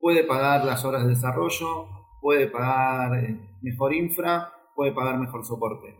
puede 0.00 0.24
pagar 0.24 0.64
las 0.64 0.84
horas 0.84 1.04
de 1.04 1.10
desarrollo, 1.10 1.86
puede 2.20 2.48
pagar 2.48 3.24
eh, 3.24 3.40
mejor 3.62 3.94
infra, 3.94 4.52
puede 4.74 4.92
pagar 4.92 5.18
mejor 5.18 5.44
soporte. 5.44 5.96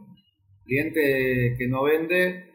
Cliente 0.68 1.56
que 1.58 1.66
no 1.66 1.82
vende 1.82 2.48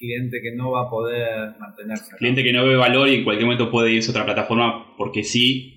cliente 0.00 0.40
que 0.40 0.52
no 0.56 0.72
va 0.72 0.86
a 0.86 0.90
poder 0.90 1.54
mantenerse. 1.60 2.16
Cliente 2.16 2.42
que 2.42 2.52
no 2.52 2.66
ve 2.66 2.74
valor 2.74 3.08
y 3.08 3.16
en 3.16 3.24
cualquier 3.24 3.44
momento 3.44 3.70
puede 3.70 3.92
irse 3.92 4.10
a 4.10 4.12
otra 4.12 4.24
plataforma 4.24 4.96
porque 4.96 5.22
sí. 5.22 5.76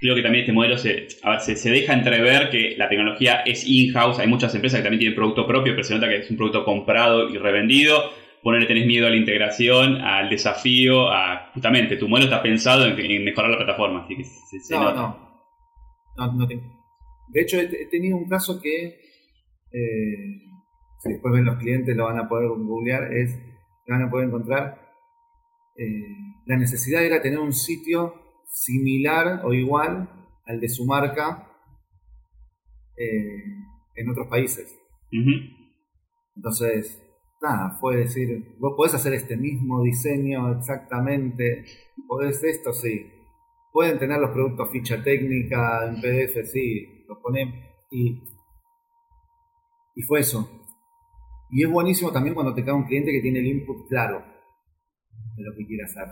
Creo 0.00 0.14
que 0.14 0.22
también 0.22 0.44
este 0.44 0.54
modelo 0.54 0.78
se, 0.78 1.08
se, 1.10 1.70
deja 1.70 1.92
entrever 1.92 2.48
que 2.48 2.74
la 2.78 2.88
tecnología 2.88 3.42
es 3.42 3.66
in-house. 3.68 4.18
Hay 4.18 4.28
muchas 4.28 4.54
empresas 4.54 4.80
que 4.80 4.84
también 4.84 4.98
tienen 4.98 5.14
producto 5.14 5.46
propio, 5.46 5.74
pero 5.74 5.84
se 5.84 5.94
nota 5.94 6.08
que 6.08 6.16
es 6.16 6.30
un 6.30 6.38
producto 6.38 6.64
comprado 6.64 7.28
y 7.28 7.36
revendido. 7.36 8.10
Ponerle 8.42 8.66
tenés 8.66 8.86
miedo 8.86 9.06
a 9.06 9.10
la 9.10 9.16
integración, 9.16 10.00
al 10.00 10.30
desafío, 10.30 11.10
a 11.10 11.50
justamente 11.52 11.98
tu 11.98 12.08
modelo 12.08 12.30
está 12.30 12.42
pensado 12.42 12.86
en, 12.86 13.24
mejorar 13.24 13.50
la 13.50 13.58
plataforma. 13.58 14.04
Así 14.04 14.16
que 14.16 14.24
se, 14.24 14.74
no, 14.74 14.94
no, 14.94 16.32
no, 16.32 16.46
De 16.46 17.40
hecho, 17.42 17.60
he, 17.60 17.86
tenido 17.90 18.16
un 18.16 18.26
caso 18.26 18.58
que 18.58 18.86
eh, 19.70 20.40
después 21.08 21.32
ven 21.32 21.44
los 21.44 21.56
clientes 21.56 21.96
lo 21.96 22.04
van 22.04 22.18
a 22.18 22.28
poder 22.28 22.48
googlear, 22.48 23.12
es, 23.14 23.38
van 23.88 24.02
a 24.02 24.10
poder 24.10 24.28
encontrar, 24.28 24.90
eh, 25.76 26.34
la 26.46 26.56
necesidad 26.56 27.02
era 27.04 27.22
tener 27.22 27.38
un 27.38 27.52
sitio 27.52 28.14
similar 28.46 29.44
o 29.44 29.54
igual 29.54 30.10
al 30.46 30.60
de 30.60 30.68
su 30.68 30.84
marca 30.84 31.48
eh, 32.96 33.44
en 33.94 34.10
otros 34.10 34.28
países. 34.28 34.76
Entonces, 36.36 37.02
nada, 37.40 37.78
fue 37.80 37.96
decir, 37.96 38.56
vos 38.58 38.74
podés 38.76 38.94
hacer 38.94 39.14
este 39.14 39.36
mismo 39.36 39.82
diseño 39.82 40.52
exactamente, 40.58 41.64
podés 42.06 42.42
esto, 42.44 42.72
sí. 42.72 43.06
Pueden 43.72 43.98
tener 43.98 44.18
los 44.18 44.30
productos 44.30 44.70
ficha 44.70 45.02
técnica 45.02 45.86
en 45.86 46.00
PDF, 46.00 46.44
sí, 46.44 47.04
los 47.08 47.18
ponemos. 47.18 47.54
Y, 47.90 48.20
y 49.94 50.02
fue 50.02 50.20
eso. 50.20 50.59
Y 51.52 51.64
es 51.64 51.70
buenísimo 51.70 52.12
también 52.12 52.34
cuando 52.34 52.54
te 52.54 52.64
cae 52.64 52.74
un 52.74 52.84
cliente 52.84 53.10
que 53.12 53.20
tiene 53.20 53.40
el 53.40 53.46
input 53.46 53.88
claro 53.88 54.24
de 55.36 55.42
lo 55.44 55.54
que 55.56 55.66
quiere 55.66 55.84
hacer. 55.84 56.04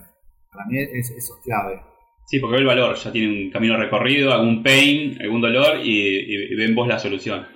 Para 0.53 0.67
mí 0.67 0.79
es, 0.79 1.11
eso 1.11 1.35
es 1.37 1.45
clave. 1.45 1.81
Sí, 2.27 2.41
porque 2.41 2.57
ve 2.57 2.61
el 2.61 2.67
valor, 2.67 2.95
ya 2.97 3.13
tiene 3.13 3.45
un 3.45 3.51
camino 3.51 3.77
recorrido, 3.77 4.33
algún 4.33 4.63
pain, 4.63 5.17
algún 5.21 5.41
dolor 5.41 5.79
y, 5.83 6.55
ven 6.57 6.75
vos 6.75 6.87
la 6.87 6.99
solución. 6.99 7.47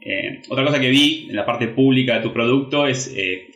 Eh, 0.00 0.42
otra 0.48 0.64
cosa 0.64 0.80
que 0.80 0.90
vi 0.90 1.26
en 1.28 1.36
la 1.36 1.46
parte 1.46 1.68
pública 1.68 2.16
de 2.16 2.22
tu 2.22 2.32
producto 2.32 2.86
es 2.86 3.12
eh, 3.16 3.48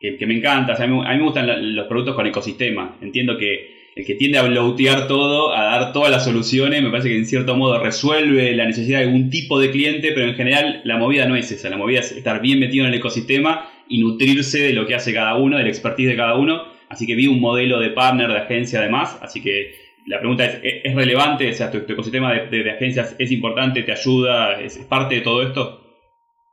que, 0.00 0.26
me 0.26 0.36
encanta, 0.36 0.74
a, 0.74 0.86
mí, 0.86 1.00
me 1.00 1.22
gustan 1.22 1.74
los 1.74 1.86
productos 1.86 2.14
con 2.14 2.26
ecosistema. 2.26 2.98
Entiendo 3.00 3.36
que 3.38 3.76
el 3.96 4.04
que 4.04 4.14
tiende 4.14 4.36
a 4.36 4.42
bloatear 4.42 5.08
todo, 5.08 5.54
a 5.54 5.64
dar 5.64 5.92
todas 5.94 6.10
las 6.10 6.24
soluciones, 6.24 6.82
me 6.82 6.90
parece 6.90 7.08
que 7.08 7.16
en 7.16 7.24
cierto 7.24 7.56
modo 7.56 7.82
resuelve 7.82 8.54
la 8.54 8.66
necesidad 8.66 8.98
de 8.98 9.06
algún 9.06 9.30
tipo 9.30 9.58
de 9.58 9.70
cliente, 9.70 10.12
pero 10.12 10.28
en 10.28 10.34
general 10.34 10.82
la 10.84 10.98
movida 10.98 11.26
no 11.26 11.34
es 11.34 11.50
esa, 11.50 11.70
la 11.70 11.78
movida 11.78 12.00
es 12.00 12.12
estar 12.12 12.42
bien 12.42 12.60
metido 12.60 12.84
en 12.84 12.92
el 12.92 12.98
ecosistema 12.98 13.70
y 13.88 14.02
nutrirse 14.02 14.58
de 14.58 14.74
lo 14.74 14.86
que 14.86 14.94
hace 14.94 15.14
cada 15.14 15.36
uno, 15.36 15.56
del 15.56 15.66
expertise 15.66 16.10
de 16.10 16.16
cada 16.16 16.36
uno. 16.36 16.64
Así 16.90 17.06
que 17.06 17.14
vi 17.14 17.26
un 17.26 17.40
modelo 17.40 17.80
de 17.80 17.88
partner, 17.90 18.28
de 18.28 18.38
agencia 18.38 18.80
además, 18.80 19.18
así 19.22 19.40
que 19.40 19.72
la 20.04 20.18
pregunta 20.18 20.44
es, 20.44 20.60
¿es 20.84 20.94
relevante? 20.94 21.48
O 21.50 21.54
sea, 21.54 21.70
¿tu, 21.70 21.78
ecosistema 21.78 22.34
de, 22.34 22.70
agencias 22.70 23.16
es 23.18 23.32
importante, 23.32 23.82
te 23.82 23.92
ayuda, 23.92 24.60
es, 24.60 24.76
parte 24.90 25.16
de 25.16 25.20
todo 25.22 25.42
esto? 25.42 25.80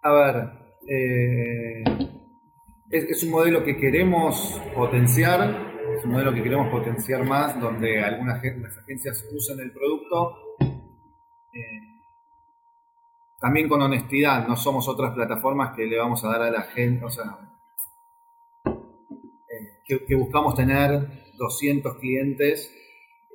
A 0.02 0.14
ver, 0.14 0.36
eh, 0.90 1.84
es, 2.90 3.04
es 3.04 3.24
un 3.24 3.32
modelo 3.32 3.66
que 3.66 3.76
queremos 3.76 4.62
potenciar, 4.74 5.73
es 5.98 6.06
un 6.06 6.12
modelo 6.12 6.34
que 6.34 6.44
queremos 6.44 6.70
potenciar 6.70 7.24
más, 7.24 7.60
donde 7.60 8.04
algunas 8.04 8.44
las 8.44 8.78
agencias 8.78 9.26
usan 9.34 9.60
el 9.60 9.72
producto. 9.72 10.38
Eh, 10.60 11.94
también 13.40 13.68
con 13.68 13.82
honestidad, 13.82 14.48
no 14.48 14.56
somos 14.56 14.88
otras 14.88 15.14
plataformas 15.14 15.76
que 15.76 15.86
le 15.86 15.98
vamos 15.98 16.24
a 16.24 16.30
dar 16.30 16.44
a 16.44 16.52
la 16.52 16.62
gente, 16.64 17.04
o 17.04 17.10
sea, 17.10 17.38
eh, 18.66 20.00
que, 20.08 20.16
buscamos 20.16 20.56
tener 20.56 21.34
200 21.38 21.98
clientes 21.98 22.74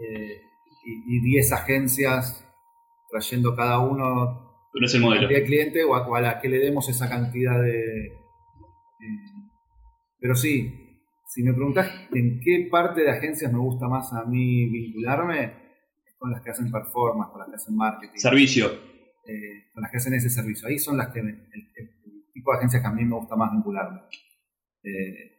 eh, 0.01 0.43
y, 0.85 1.21
10 1.21 1.53
agencias 1.53 2.45
trayendo 3.11 3.55
cada 3.55 3.79
uno 3.81 4.49
no 4.73 4.87
es 4.87 4.95
el 4.95 5.01
modelo. 5.01 5.29
de 5.29 5.45
cliente 5.45 5.85
o 5.85 5.95
a, 5.95 6.21
la 6.21 6.41
que 6.41 6.49
le 6.49 6.59
demos 6.59 6.89
esa 6.89 7.09
cantidad 7.09 7.61
de... 7.61 8.13
pero 10.21 10.35
sí, 10.35 10.88
si 11.29 11.43
me 11.43 11.53
preguntás 11.53 11.91
en 12.15 12.41
qué 12.41 12.69
parte 12.71 13.03
de 13.03 13.11
agencias 13.11 13.53
me 13.53 13.59
gusta 13.59 13.87
más 13.87 14.11
a 14.15 14.25
mí 14.25 14.67
vincularme, 14.71 15.45
es 16.07 16.17
con 16.19 16.31
las 16.31 16.41
que 16.43 16.51
hacen 16.51 16.73
performance, 16.73 17.31
con 17.31 17.41
las 17.41 17.51
que 17.51 17.57
hacen 17.57 17.77
marketing. 17.77 18.17
Servicio. 18.19 18.67
Eh, 19.27 19.71
con 19.75 19.83
las 19.83 19.91
que 19.91 19.99
hacen 19.99 20.15
ese 20.15 20.31
servicio. 20.31 20.67
Ahí 20.67 20.79
son 20.79 20.97
las 20.97 21.09
que 21.09 21.21
el, 21.21 21.37
tipo 22.33 22.51
de 22.51 22.57
agencias 22.57 22.81
que 22.81 22.89
a 22.89 22.93
mí 22.93 23.05
me 23.05 23.15
gusta 23.15 23.37
más 23.37 23.53
vincularme. 23.53 24.01
Eh, 24.83 25.33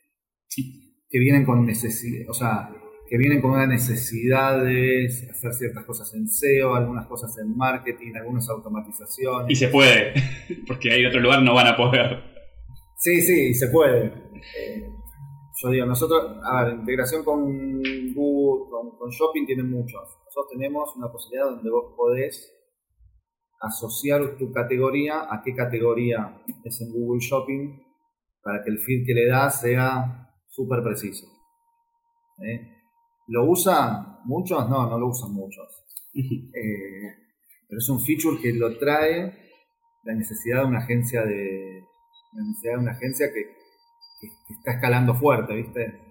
que 1.10 1.20
vienen 1.20 1.44
con 1.44 1.66
necesidad, 1.66 2.30
o 2.30 2.34
sea, 2.34 2.70
que 3.08 3.18
vienen 3.18 3.42
con 3.42 3.52
una 3.52 3.66
necesidad 3.66 4.64
de 4.64 5.08
hacer 5.08 5.54
ciertas 5.54 5.86
cosas 5.86 6.14
en 6.14 6.28
SEO, 6.28 6.76
algunas 6.76 7.08
cosas 7.08 7.36
en 7.40 7.58
marketing, 7.58 8.14
algunas 8.16 8.48
automatizaciones. 8.48 9.50
Y 9.50 9.56
se 9.56 9.70
puede, 9.70 10.14
porque 10.68 10.92
hay 10.92 11.04
otro 11.06 11.20
lugar 11.20 11.42
no 11.42 11.56
van 11.56 11.66
a 11.66 11.76
poder. 11.76 12.24
Sí, 12.98 13.22
sí, 13.22 13.56
se 13.56 13.70
puede. 13.70 14.06
Eh, 14.06 14.88
yo 15.62 15.70
digo, 15.70 15.86
nosotros, 15.86 16.38
a 16.42 16.64
ver, 16.64 16.76
integración 16.76 17.24
con 17.24 17.82
Google, 18.14 18.96
con, 18.98 19.10
Shopping 19.10 19.46
tienen 19.46 19.70
muchos. 19.70 20.18
Nosotros 20.26 20.48
tenemos 20.52 20.96
una 20.96 21.12
posibilidad 21.12 21.50
donde 21.50 21.70
vos 21.70 21.94
podés 21.98 22.56
asociar 23.60 24.38
tu 24.38 24.54
categoría 24.54 25.28
a 25.30 25.42
qué 25.44 25.54
categoría 25.54 26.42
es 26.64 26.80
en 26.80 26.94
Google 26.94 27.20
Shopping 27.20 27.78
para 28.42 28.64
que 28.64 28.70
el 28.70 28.80
feed 28.80 29.06
que 29.06 29.14
le 29.14 29.28
das 29.28 29.60
sea 29.60 30.32
súper 30.48 30.82
preciso. 30.82 31.28
¿Eh? 32.42 32.78
¿Lo 33.28 33.50
usan 33.50 34.20
muchos? 34.24 34.70
No, 34.70 34.90
no 34.90 34.98
lo 34.98 35.08
usan 35.08 35.34
muchos. 35.34 35.68
Eh, 36.12 37.16
pero 37.68 37.78
es 37.78 37.88
un 37.88 38.02
feature 38.02 38.42
que 38.42 38.52
lo 38.52 38.80
trae 38.80 39.32
la 40.04 40.16
necesidad 40.16 40.64
de 40.64 40.68
una 40.70 40.80
agencia 40.80 41.24
de 41.24 41.84
la 42.34 42.44
necesidad 42.44 42.74
de 42.74 42.80
una 42.80 42.92
agencia 42.94 43.28
que, 43.32 43.59
que 44.20 44.54
está 44.54 44.74
escalando 44.74 45.16
fuerte, 45.16 45.56
¿viste? 45.56 46.10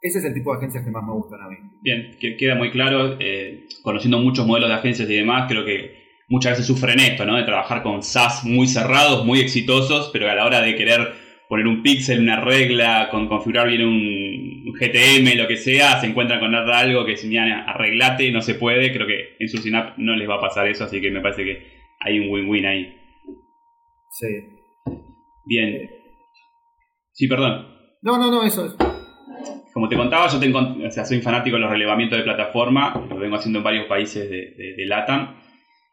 Ese 0.00 0.18
es 0.18 0.24
el 0.24 0.34
tipo 0.34 0.52
de 0.52 0.58
agencias 0.58 0.84
que 0.84 0.90
más 0.90 1.02
me 1.02 1.12
gustan 1.12 1.40
a 1.40 1.48
mí. 1.48 1.56
Bien, 1.80 2.16
que 2.20 2.36
queda 2.36 2.54
muy 2.54 2.70
claro, 2.70 3.16
eh, 3.20 3.66
conociendo 3.82 4.18
muchos 4.18 4.46
modelos 4.46 4.68
de 4.68 4.74
agencias 4.74 5.08
y 5.08 5.14
demás, 5.14 5.46
creo 5.48 5.64
que 5.64 6.04
muchas 6.28 6.52
veces 6.52 6.66
sufren 6.66 7.00
esto, 7.00 7.24
¿no? 7.24 7.36
De 7.36 7.44
trabajar 7.44 7.82
con 7.82 8.02
SaaS 8.02 8.44
muy 8.44 8.66
cerrados, 8.66 9.24
muy 9.24 9.40
exitosos, 9.40 10.10
pero 10.12 10.30
a 10.30 10.34
la 10.34 10.44
hora 10.44 10.60
de 10.60 10.76
querer 10.76 11.14
poner 11.48 11.66
un 11.66 11.82
pixel, 11.82 12.20
una 12.20 12.40
regla, 12.40 13.08
con 13.10 13.28
configurar 13.28 13.68
bien 13.68 13.82
un, 13.82 14.74
GTM, 14.74 15.36
lo 15.36 15.46
que 15.46 15.56
sea, 15.56 16.00
se 16.00 16.06
encuentran 16.08 16.40
con 16.40 16.54
algo 16.54 17.06
que 17.06 17.16
si 17.16 17.34
arreglate, 17.36 18.32
no 18.32 18.42
se 18.42 18.56
puede. 18.56 18.92
Creo 18.92 19.06
que 19.06 19.36
en 19.38 19.48
su 19.48 19.58
Synapse 19.58 19.94
no 19.98 20.16
les 20.16 20.28
va 20.28 20.36
a 20.36 20.40
pasar 20.40 20.66
eso, 20.66 20.84
así 20.84 21.00
que 21.00 21.10
me 21.10 21.20
parece 21.20 21.44
que 21.44 21.62
hay 22.00 22.18
un 22.18 22.28
win-win 22.28 22.66
ahí. 22.66 22.96
Sí. 24.10 24.26
Bien. 25.46 25.90
Sí, 27.14 27.28
perdón. 27.28 27.68
No, 28.02 28.18
no, 28.18 28.30
no, 28.30 28.44
eso 28.44 28.66
es. 28.66 28.74
Como 29.72 29.88
te 29.88 29.96
contaba, 29.96 30.28
yo 30.28 30.38
tengo, 30.38 30.58
o 30.58 30.90
sea, 30.90 31.04
soy 31.04 31.20
fanático 31.20 31.56
de 31.56 31.62
los 31.62 31.70
relevamientos 31.70 32.18
de 32.18 32.24
plataforma, 32.24 33.06
lo 33.08 33.16
vengo 33.16 33.36
haciendo 33.36 33.58
en 33.60 33.64
varios 33.64 33.86
países 33.86 34.28
de, 34.28 34.74
de, 34.76 34.86
LATAM. 34.86 35.40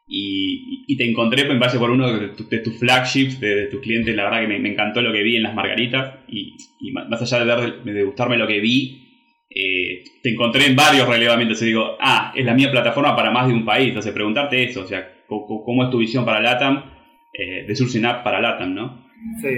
Y, 0.06 0.94
te 0.96 1.08
encontré 1.08 1.50
en 1.50 1.58
base 1.58 1.78
por 1.78 1.90
uno 1.90 2.12
de, 2.12 2.28
tus 2.28 2.78
flagships, 2.78 3.40
de, 3.40 3.66
tus 3.68 3.80
clientes, 3.80 4.14
la 4.14 4.24
verdad 4.24 4.42
que 4.42 4.58
me, 4.58 4.68
encantó 4.68 5.00
lo 5.00 5.12
que 5.12 5.22
vi 5.22 5.36
en 5.36 5.42
las 5.42 5.54
margaritas 5.54 6.16
y, 6.28 6.54
más 6.92 7.22
allá 7.22 7.44
de, 7.44 7.44
ver, 7.44 7.82
de, 7.82 8.04
gustarme 8.04 8.36
lo 8.36 8.46
que 8.46 8.60
vi, 8.60 9.02
eh, 9.48 10.04
te 10.22 10.30
encontré 10.30 10.66
en 10.66 10.76
varios 10.76 11.08
relevamientos 11.08 11.62
y 11.62 11.66
digo, 11.66 11.96
ah, 12.00 12.32
es 12.36 12.44
la 12.44 12.54
mía 12.54 12.70
plataforma 12.70 13.16
para 13.16 13.30
más 13.30 13.48
de 13.48 13.54
un 13.54 13.64
país, 13.64 13.88
entonces 13.88 14.12
preguntarte 14.12 14.62
eso, 14.62 14.82
o 14.82 14.86
sea, 14.86 15.24
¿cómo, 15.26 15.84
es 15.84 15.90
tu 15.90 15.98
visión 15.98 16.24
para 16.24 16.40
LATAM, 16.40 16.84
eh, 17.32 17.64
de 17.66 17.74
Sourcing 17.74 18.04
App 18.04 18.22
para 18.22 18.40
LATAM, 18.40 18.74
no? 18.74 19.06
Sí, 19.40 19.48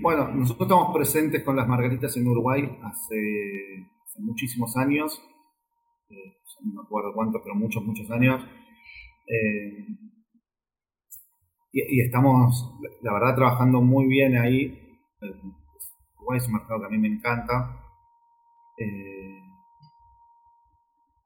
bueno, 0.00 0.28
nosotros 0.28 0.68
estamos 0.68 0.94
presentes 0.94 1.42
con 1.42 1.56
las 1.56 1.68
margaritas 1.68 2.16
en 2.16 2.26
Uruguay 2.26 2.78
hace, 2.82 3.86
muchísimos 4.18 4.76
años, 4.76 5.20
eh, 6.08 6.36
no 6.64 6.74
me 6.74 6.86
acuerdo 6.86 7.12
cuántos, 7.14 7.42
pero 7.42 7.54
muchos, 7.54 7.84
muchos 7.84 8.10
años. 8.10 8.44
Eh, 9.26 9.86
y, 11.72 12.00
estamos, 12.00 12.78
la 13.02 13.12
verdad, 13.12 13.34
trabajando 13.34 13.80
muy 13.80 14.06
bien 14.06 14.36
ahí. 14.36 14.98
Uruguay 16.18 16.38
es 16.38 16.46
un 16.46 16.54
mercado 16.54 16.80
que 16.80 16.86
a 16.86 16.90
mí 16.90 16.98
me 16.98 17.08
encanta. 17.08 17.80
Eh, 18.78 19.40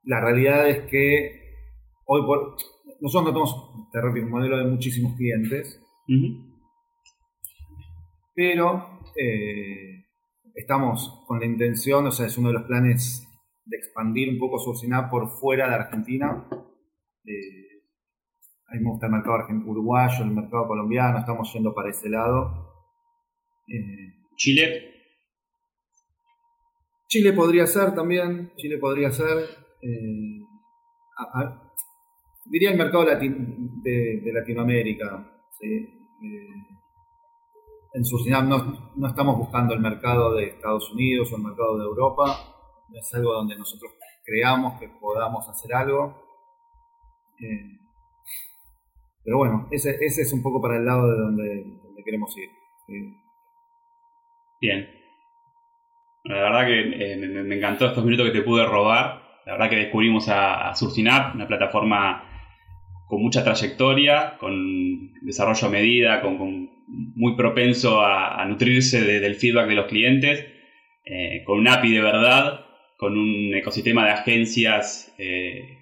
la 0.03 0.21
realidad 0.21 0.67
es 0.67 0.89
que 0.89 1.39
hoy 2.05 2.21
por, 2.25 2.55
nosotros 2.99 3.35
no 3.35 3.89
tenemos, 3.91 4.23
un 4.23 4.29
modelo 4.31 4.57
de 4.57 4.65
muchísimos 4.65 5.15
clientes 5.15 5.79
pero 8.39 9.01
eh, 9.17 10.05
estamos 10.55 11.25
con 11.27 11.41
la 11.41 11.45
intención, 11.45 12.07
o 12.07 12.11
sea, 12.11 12.25
es 12.25 12.37
uno 12.37 12.47
de 12.47 12.53
los 12.53 12.63
planes 12.63 13.27
de 13.65 13.75
expandir 13.75 14.29
un 14.29 14.39
poco 14.39 14.57
Surcinap 14.57 15.11
por 15.11 15.29
fuera 15.29 15.67
de 15.67 15.75
Argentina. 15.75 16.47
Eh, 17.25 17.83
a 18.65 18.75
mí 18.75 18.79
me 18.79 18.91
gusta 18.91 19.07
el 19.07 19.11
mercado 19.11 19.45
uruguayo, 19.65 20.23
el 20.23 20.31
mercado 20.31 20.69
colombiano, 20.69 21.19
estamos 21.19 21.51
yendo 21.51 21.75
para 21.75 21.89
ese 21.89 22.07
lado. 22.07 22.87
Eh, 23.67 24.23
¿Chile? 24.37 24.89
Chile 27.09 27.33
podría 27.33 27.67
ser 27.67 27.93
también, 27.93 28.53
Chile 28.55 28.77
podría 28.77 29.11
ser. 29.11 29.49
diría 32.45 32.71
el 32.71 32.77
mercado 32.77 33.03
de, 33.03 34.31
Latinoamérica. 34.31 35.29
¿sí? 35.59 35.89
En 37.93 38.05
Surinam 38.05 38.47
no, 38.47 38.91
no, 38.95 39.07
estamos 39.07 39.37
buscando 39.37 39.73
el 39.73 39.79
mercado 39.79 40.33
de 40.33 40.45
Estados 40.45 40.91
Unidos 40.91 41.31
o 41.31 41.37
el 41.37 41.43
mercado 41.43 41.77
de 41.77 41.85
Europa, 41.85 42.23
es 42.93 43.13
algo 43.13 43.33
donde 43.33 43.57
nosotros 43.57 43.91
creamos 44.23 44.79
que 44.79 44.89
podamos 44.89 45.47
hacer 45.47 45.73
algo. 45.73 46.23
Eh, 47.39 47.77
pero 49.23 49.37
bueno, 49.37 49.67
ese, 49.71 49.97
ese, 50.01 50.21
es 50.21 50.33
un 50.33 50.41
poco 50.41 50.61
para 50.61 50.77
el 50.77 50.85
lado 50.85 51.07
de 51.07 51.17
donde, 51.17 51.79
queremos 52.03 52.35
ir. 52.37 52.49
Bien. 54.61 54.89
La 56.23 56.35
verdad 56.35 56.65
que 56.65 57.13
eh, 57.13 57.17
me, 57.17 57.55
encantó 57.55 57.87
estos 57.87 58.03
minutos 58.03 58.27
que 58.27 58.39
te 58.39 58.43
pude 58.43 58.65
robar. 58.65 59.41
La 59.45 59.53
verdad 59.53 59.69
que 59.69 59.75
descubrimos 59.75 60.27
a, 60.29 60.69
a 60.69 60.75
Surcinap, 60.75 61.35
una 61.35 61.47
plataforma 61.47 62.23
con 63.07 63.21
mucha 63.21 63.43
trayectoria, 63.43 64.37
con 64.39 65.13
desarrollo 65.21 65.67
a 65.67 65.71
medida, 65.71 66.21
con 66.21 66.37
muy 66.89 67.35
propenso 67.35 68.01
a, 68.01 68.43
nutrirse 68.45 69.01
del 69.01 69.35
feedback 69.35 69.67
de 69.67 69.75
los 69.75 69.85
clientes, 69.85 70.45
eh, 71.05 71.43
con 71.45 71.59
un 71.59 71.67
API 71.67 71.93
de 71.93 72.01
verdad, 72.01 72.65
con 72.97 73.17
un 73.17 73.53
ecosistema 73.55 74.05
de 74.05 74.11
agencias 74.11 75.13
eh, 75.17 75.77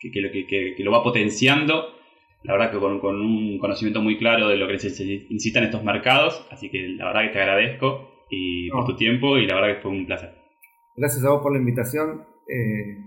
que, 0.00 0.74
lo 0.78 0.90
va 0.90 1.02
potenciando. 1.02 1.94
La 2.42 2.54
verdad 2.54 2.72
que 2.72 2.78
con, 2.78 3.20
un 3.20 3.58
conocimiento 3.58 4.00
muy 4.00 4.18
claro 4.18 4.48
de 4.48 4.56
lo 4.56 4.66
que 4.66 4.78
se 4.78 4.88
necesitan 4.88 5.64
estos 5.64 5.84
mercados, 5.84 6.44
así 6.50 6.70
que 6.70 6.88
la 6.96 7.06
verdad 7.06 7.22
que 7.22 7.28
te 7.28 7.40
agradezco 7.40 8.24
y 8.30 8.70
por 8.70 8.86
tu 8.86 8.96
tiempo 8.96 9.38
y 9.38 9.46
la 9.46 9.54
verdad 9.54 9.76
que 9.76 9.82
fue 9.82 9.90
un 9.92 10.06
placer. 10.06 10.34
Gracias 10.96 11.24
a 11.24 11.30
vos 11.30 11.42
por 11.42 11.52
la 11.52 11.58
invitación. 11.58 12.24
Eh, 12.48 12.98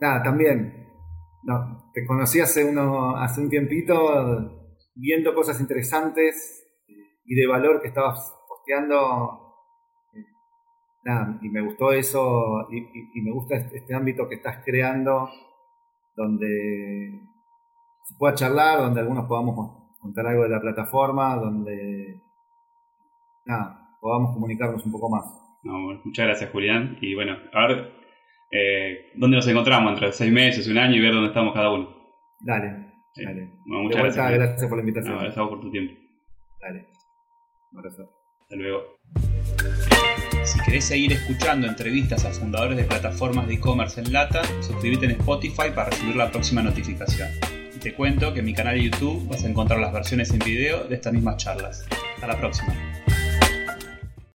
nada, 0.00 0.22
también, 0.22 0.88
no, 1.44 1.90
te 1.94 2.04
conocí 2.04 2.40
hace, 2.40 2.64
uno, 2.64 3.16
hace 3.16 3.40
un 3.40 3.48
tiempito 3.48 4.67
viendo 4.98 5.34
cosas 5.34 5.60
interesantes 5.60 6.66
y 7.24 7.34
de 7.34 7.46
valor 7.46 7.80
que 7.80 7.88
estabas 7.88 8.34
posteando. 8.48 9.44
Nada, 11.04 11.38
y 11.40 11.48
me 11.48 11.62
gustó 11.62 11.92
eso, 11.92 12.68
y, 12.70 13.20
me 13.22 13.30
gusta 13.30 13.56
este, 13.56 13.78
este, 13.78 13.94
ámbito 13.94 14.28
que 14.28 14.34
estás 14.34 14.62
creando, 14.64 15.30
donde 16.14 17.20
se 18.04 18.14
pueda 18.18 18.34
charlar, 18.34 18.80
donde 18.80 19.00
algunos 19.00 19.26
podamos 19.26 19.96
contar 20.00 20.26
algo 20.26 20.42
de 20.42 20.48
la 20.50 20.60
plataforma, 20.60 21.36
donde 21.36 22.20
nada, 23.46 23.96
podamos 24.00 24.34
comunicarnos 24.34 24.84
un 24.84 24.92
poco 24.92 25.08
más. 25.08 25.24
muchas 26.04 26.26
gracias 26.26 26.50
Julián, 26.50 26.98
y 27.00 27.14
bueno, 27.14 27.38
a 27.54 27.66
ver, 27.68 27.92
eh, 28.50 29.12
¿dónde 29.14 29.36
nos 29.36 29.48
encontramos? 29.48 29.92
Entre 29.92 30.12
seis 30.12 30.32
meses, 30.32 30.68
un 30.68 30.78
año 30.78 30.96
y 30.96 31.00
ver 31.00 31.14
dónde 31.14 31.28
estamos 31.28 31.54
cada 31.54 31.72
uno. 31.72 31.96
Dale, 32.40 32.87
muchas 33.66 34.02
gracias. 34.02 34.30
gracias 34.32 34.68
por 34.68 34.78
la 34.78 34.82
invitación. 34.82 35.14
No, 35.14 35.20
gracias 35.20 35.48
por 35.48 35.60
tu 35.60 35.70
tiempo. 35.70 35.94
Dale. 36.60 36.86
Un 37.72 37.78
abrazo. 37.78 38.10
Hasta 38.42 38.56
luego. 38.56 38.98
Si 40.44 40.58
querés 40.60 40.84
seguir 40.84 41.12
escuchando 41.12 41.66
entrevistas 41.66 42.24
a 42.24 42.30
fundadores 42.30 42.76
de 42.76 42.84
plataformas 42.84 43.46
de 43.46 43.54
e-commerce 43.54 44.00
en 44.00 44.12
Lata, 44.12 44.42
suscríbete 44.62 45.06
en 45.06 45.12
Spotify 45.12 45.70
para 45.74 45.90
recibir 45.90 46.16
la 46.16 46.30
próxima 46.30 46.62
notificación. 46.62 47.28
Y 47.74 47.78
te 47.78 47.94
cuento 47.94 48.32
que 48.32 48.40
en 48.40 48.46
mi 48.46 48.54
canal 48.54 48.76
de 48.76 48.84
YouTube 48.84 49.28
vas 49.28 49.44
a 49.44 49.48
encontrar 49.48 49.78
las 49.80 49.92
versiones 49.92 50.30
en 50.32 50.38
video 50.38 50.84
de 50.84 50.94
estas 50.94 51.12
mismas 51.12 51.36
charlas. 51.36 51.86
Hasta 52.14 52.26
la 52.26 52.38
próxima. 52.38 52.74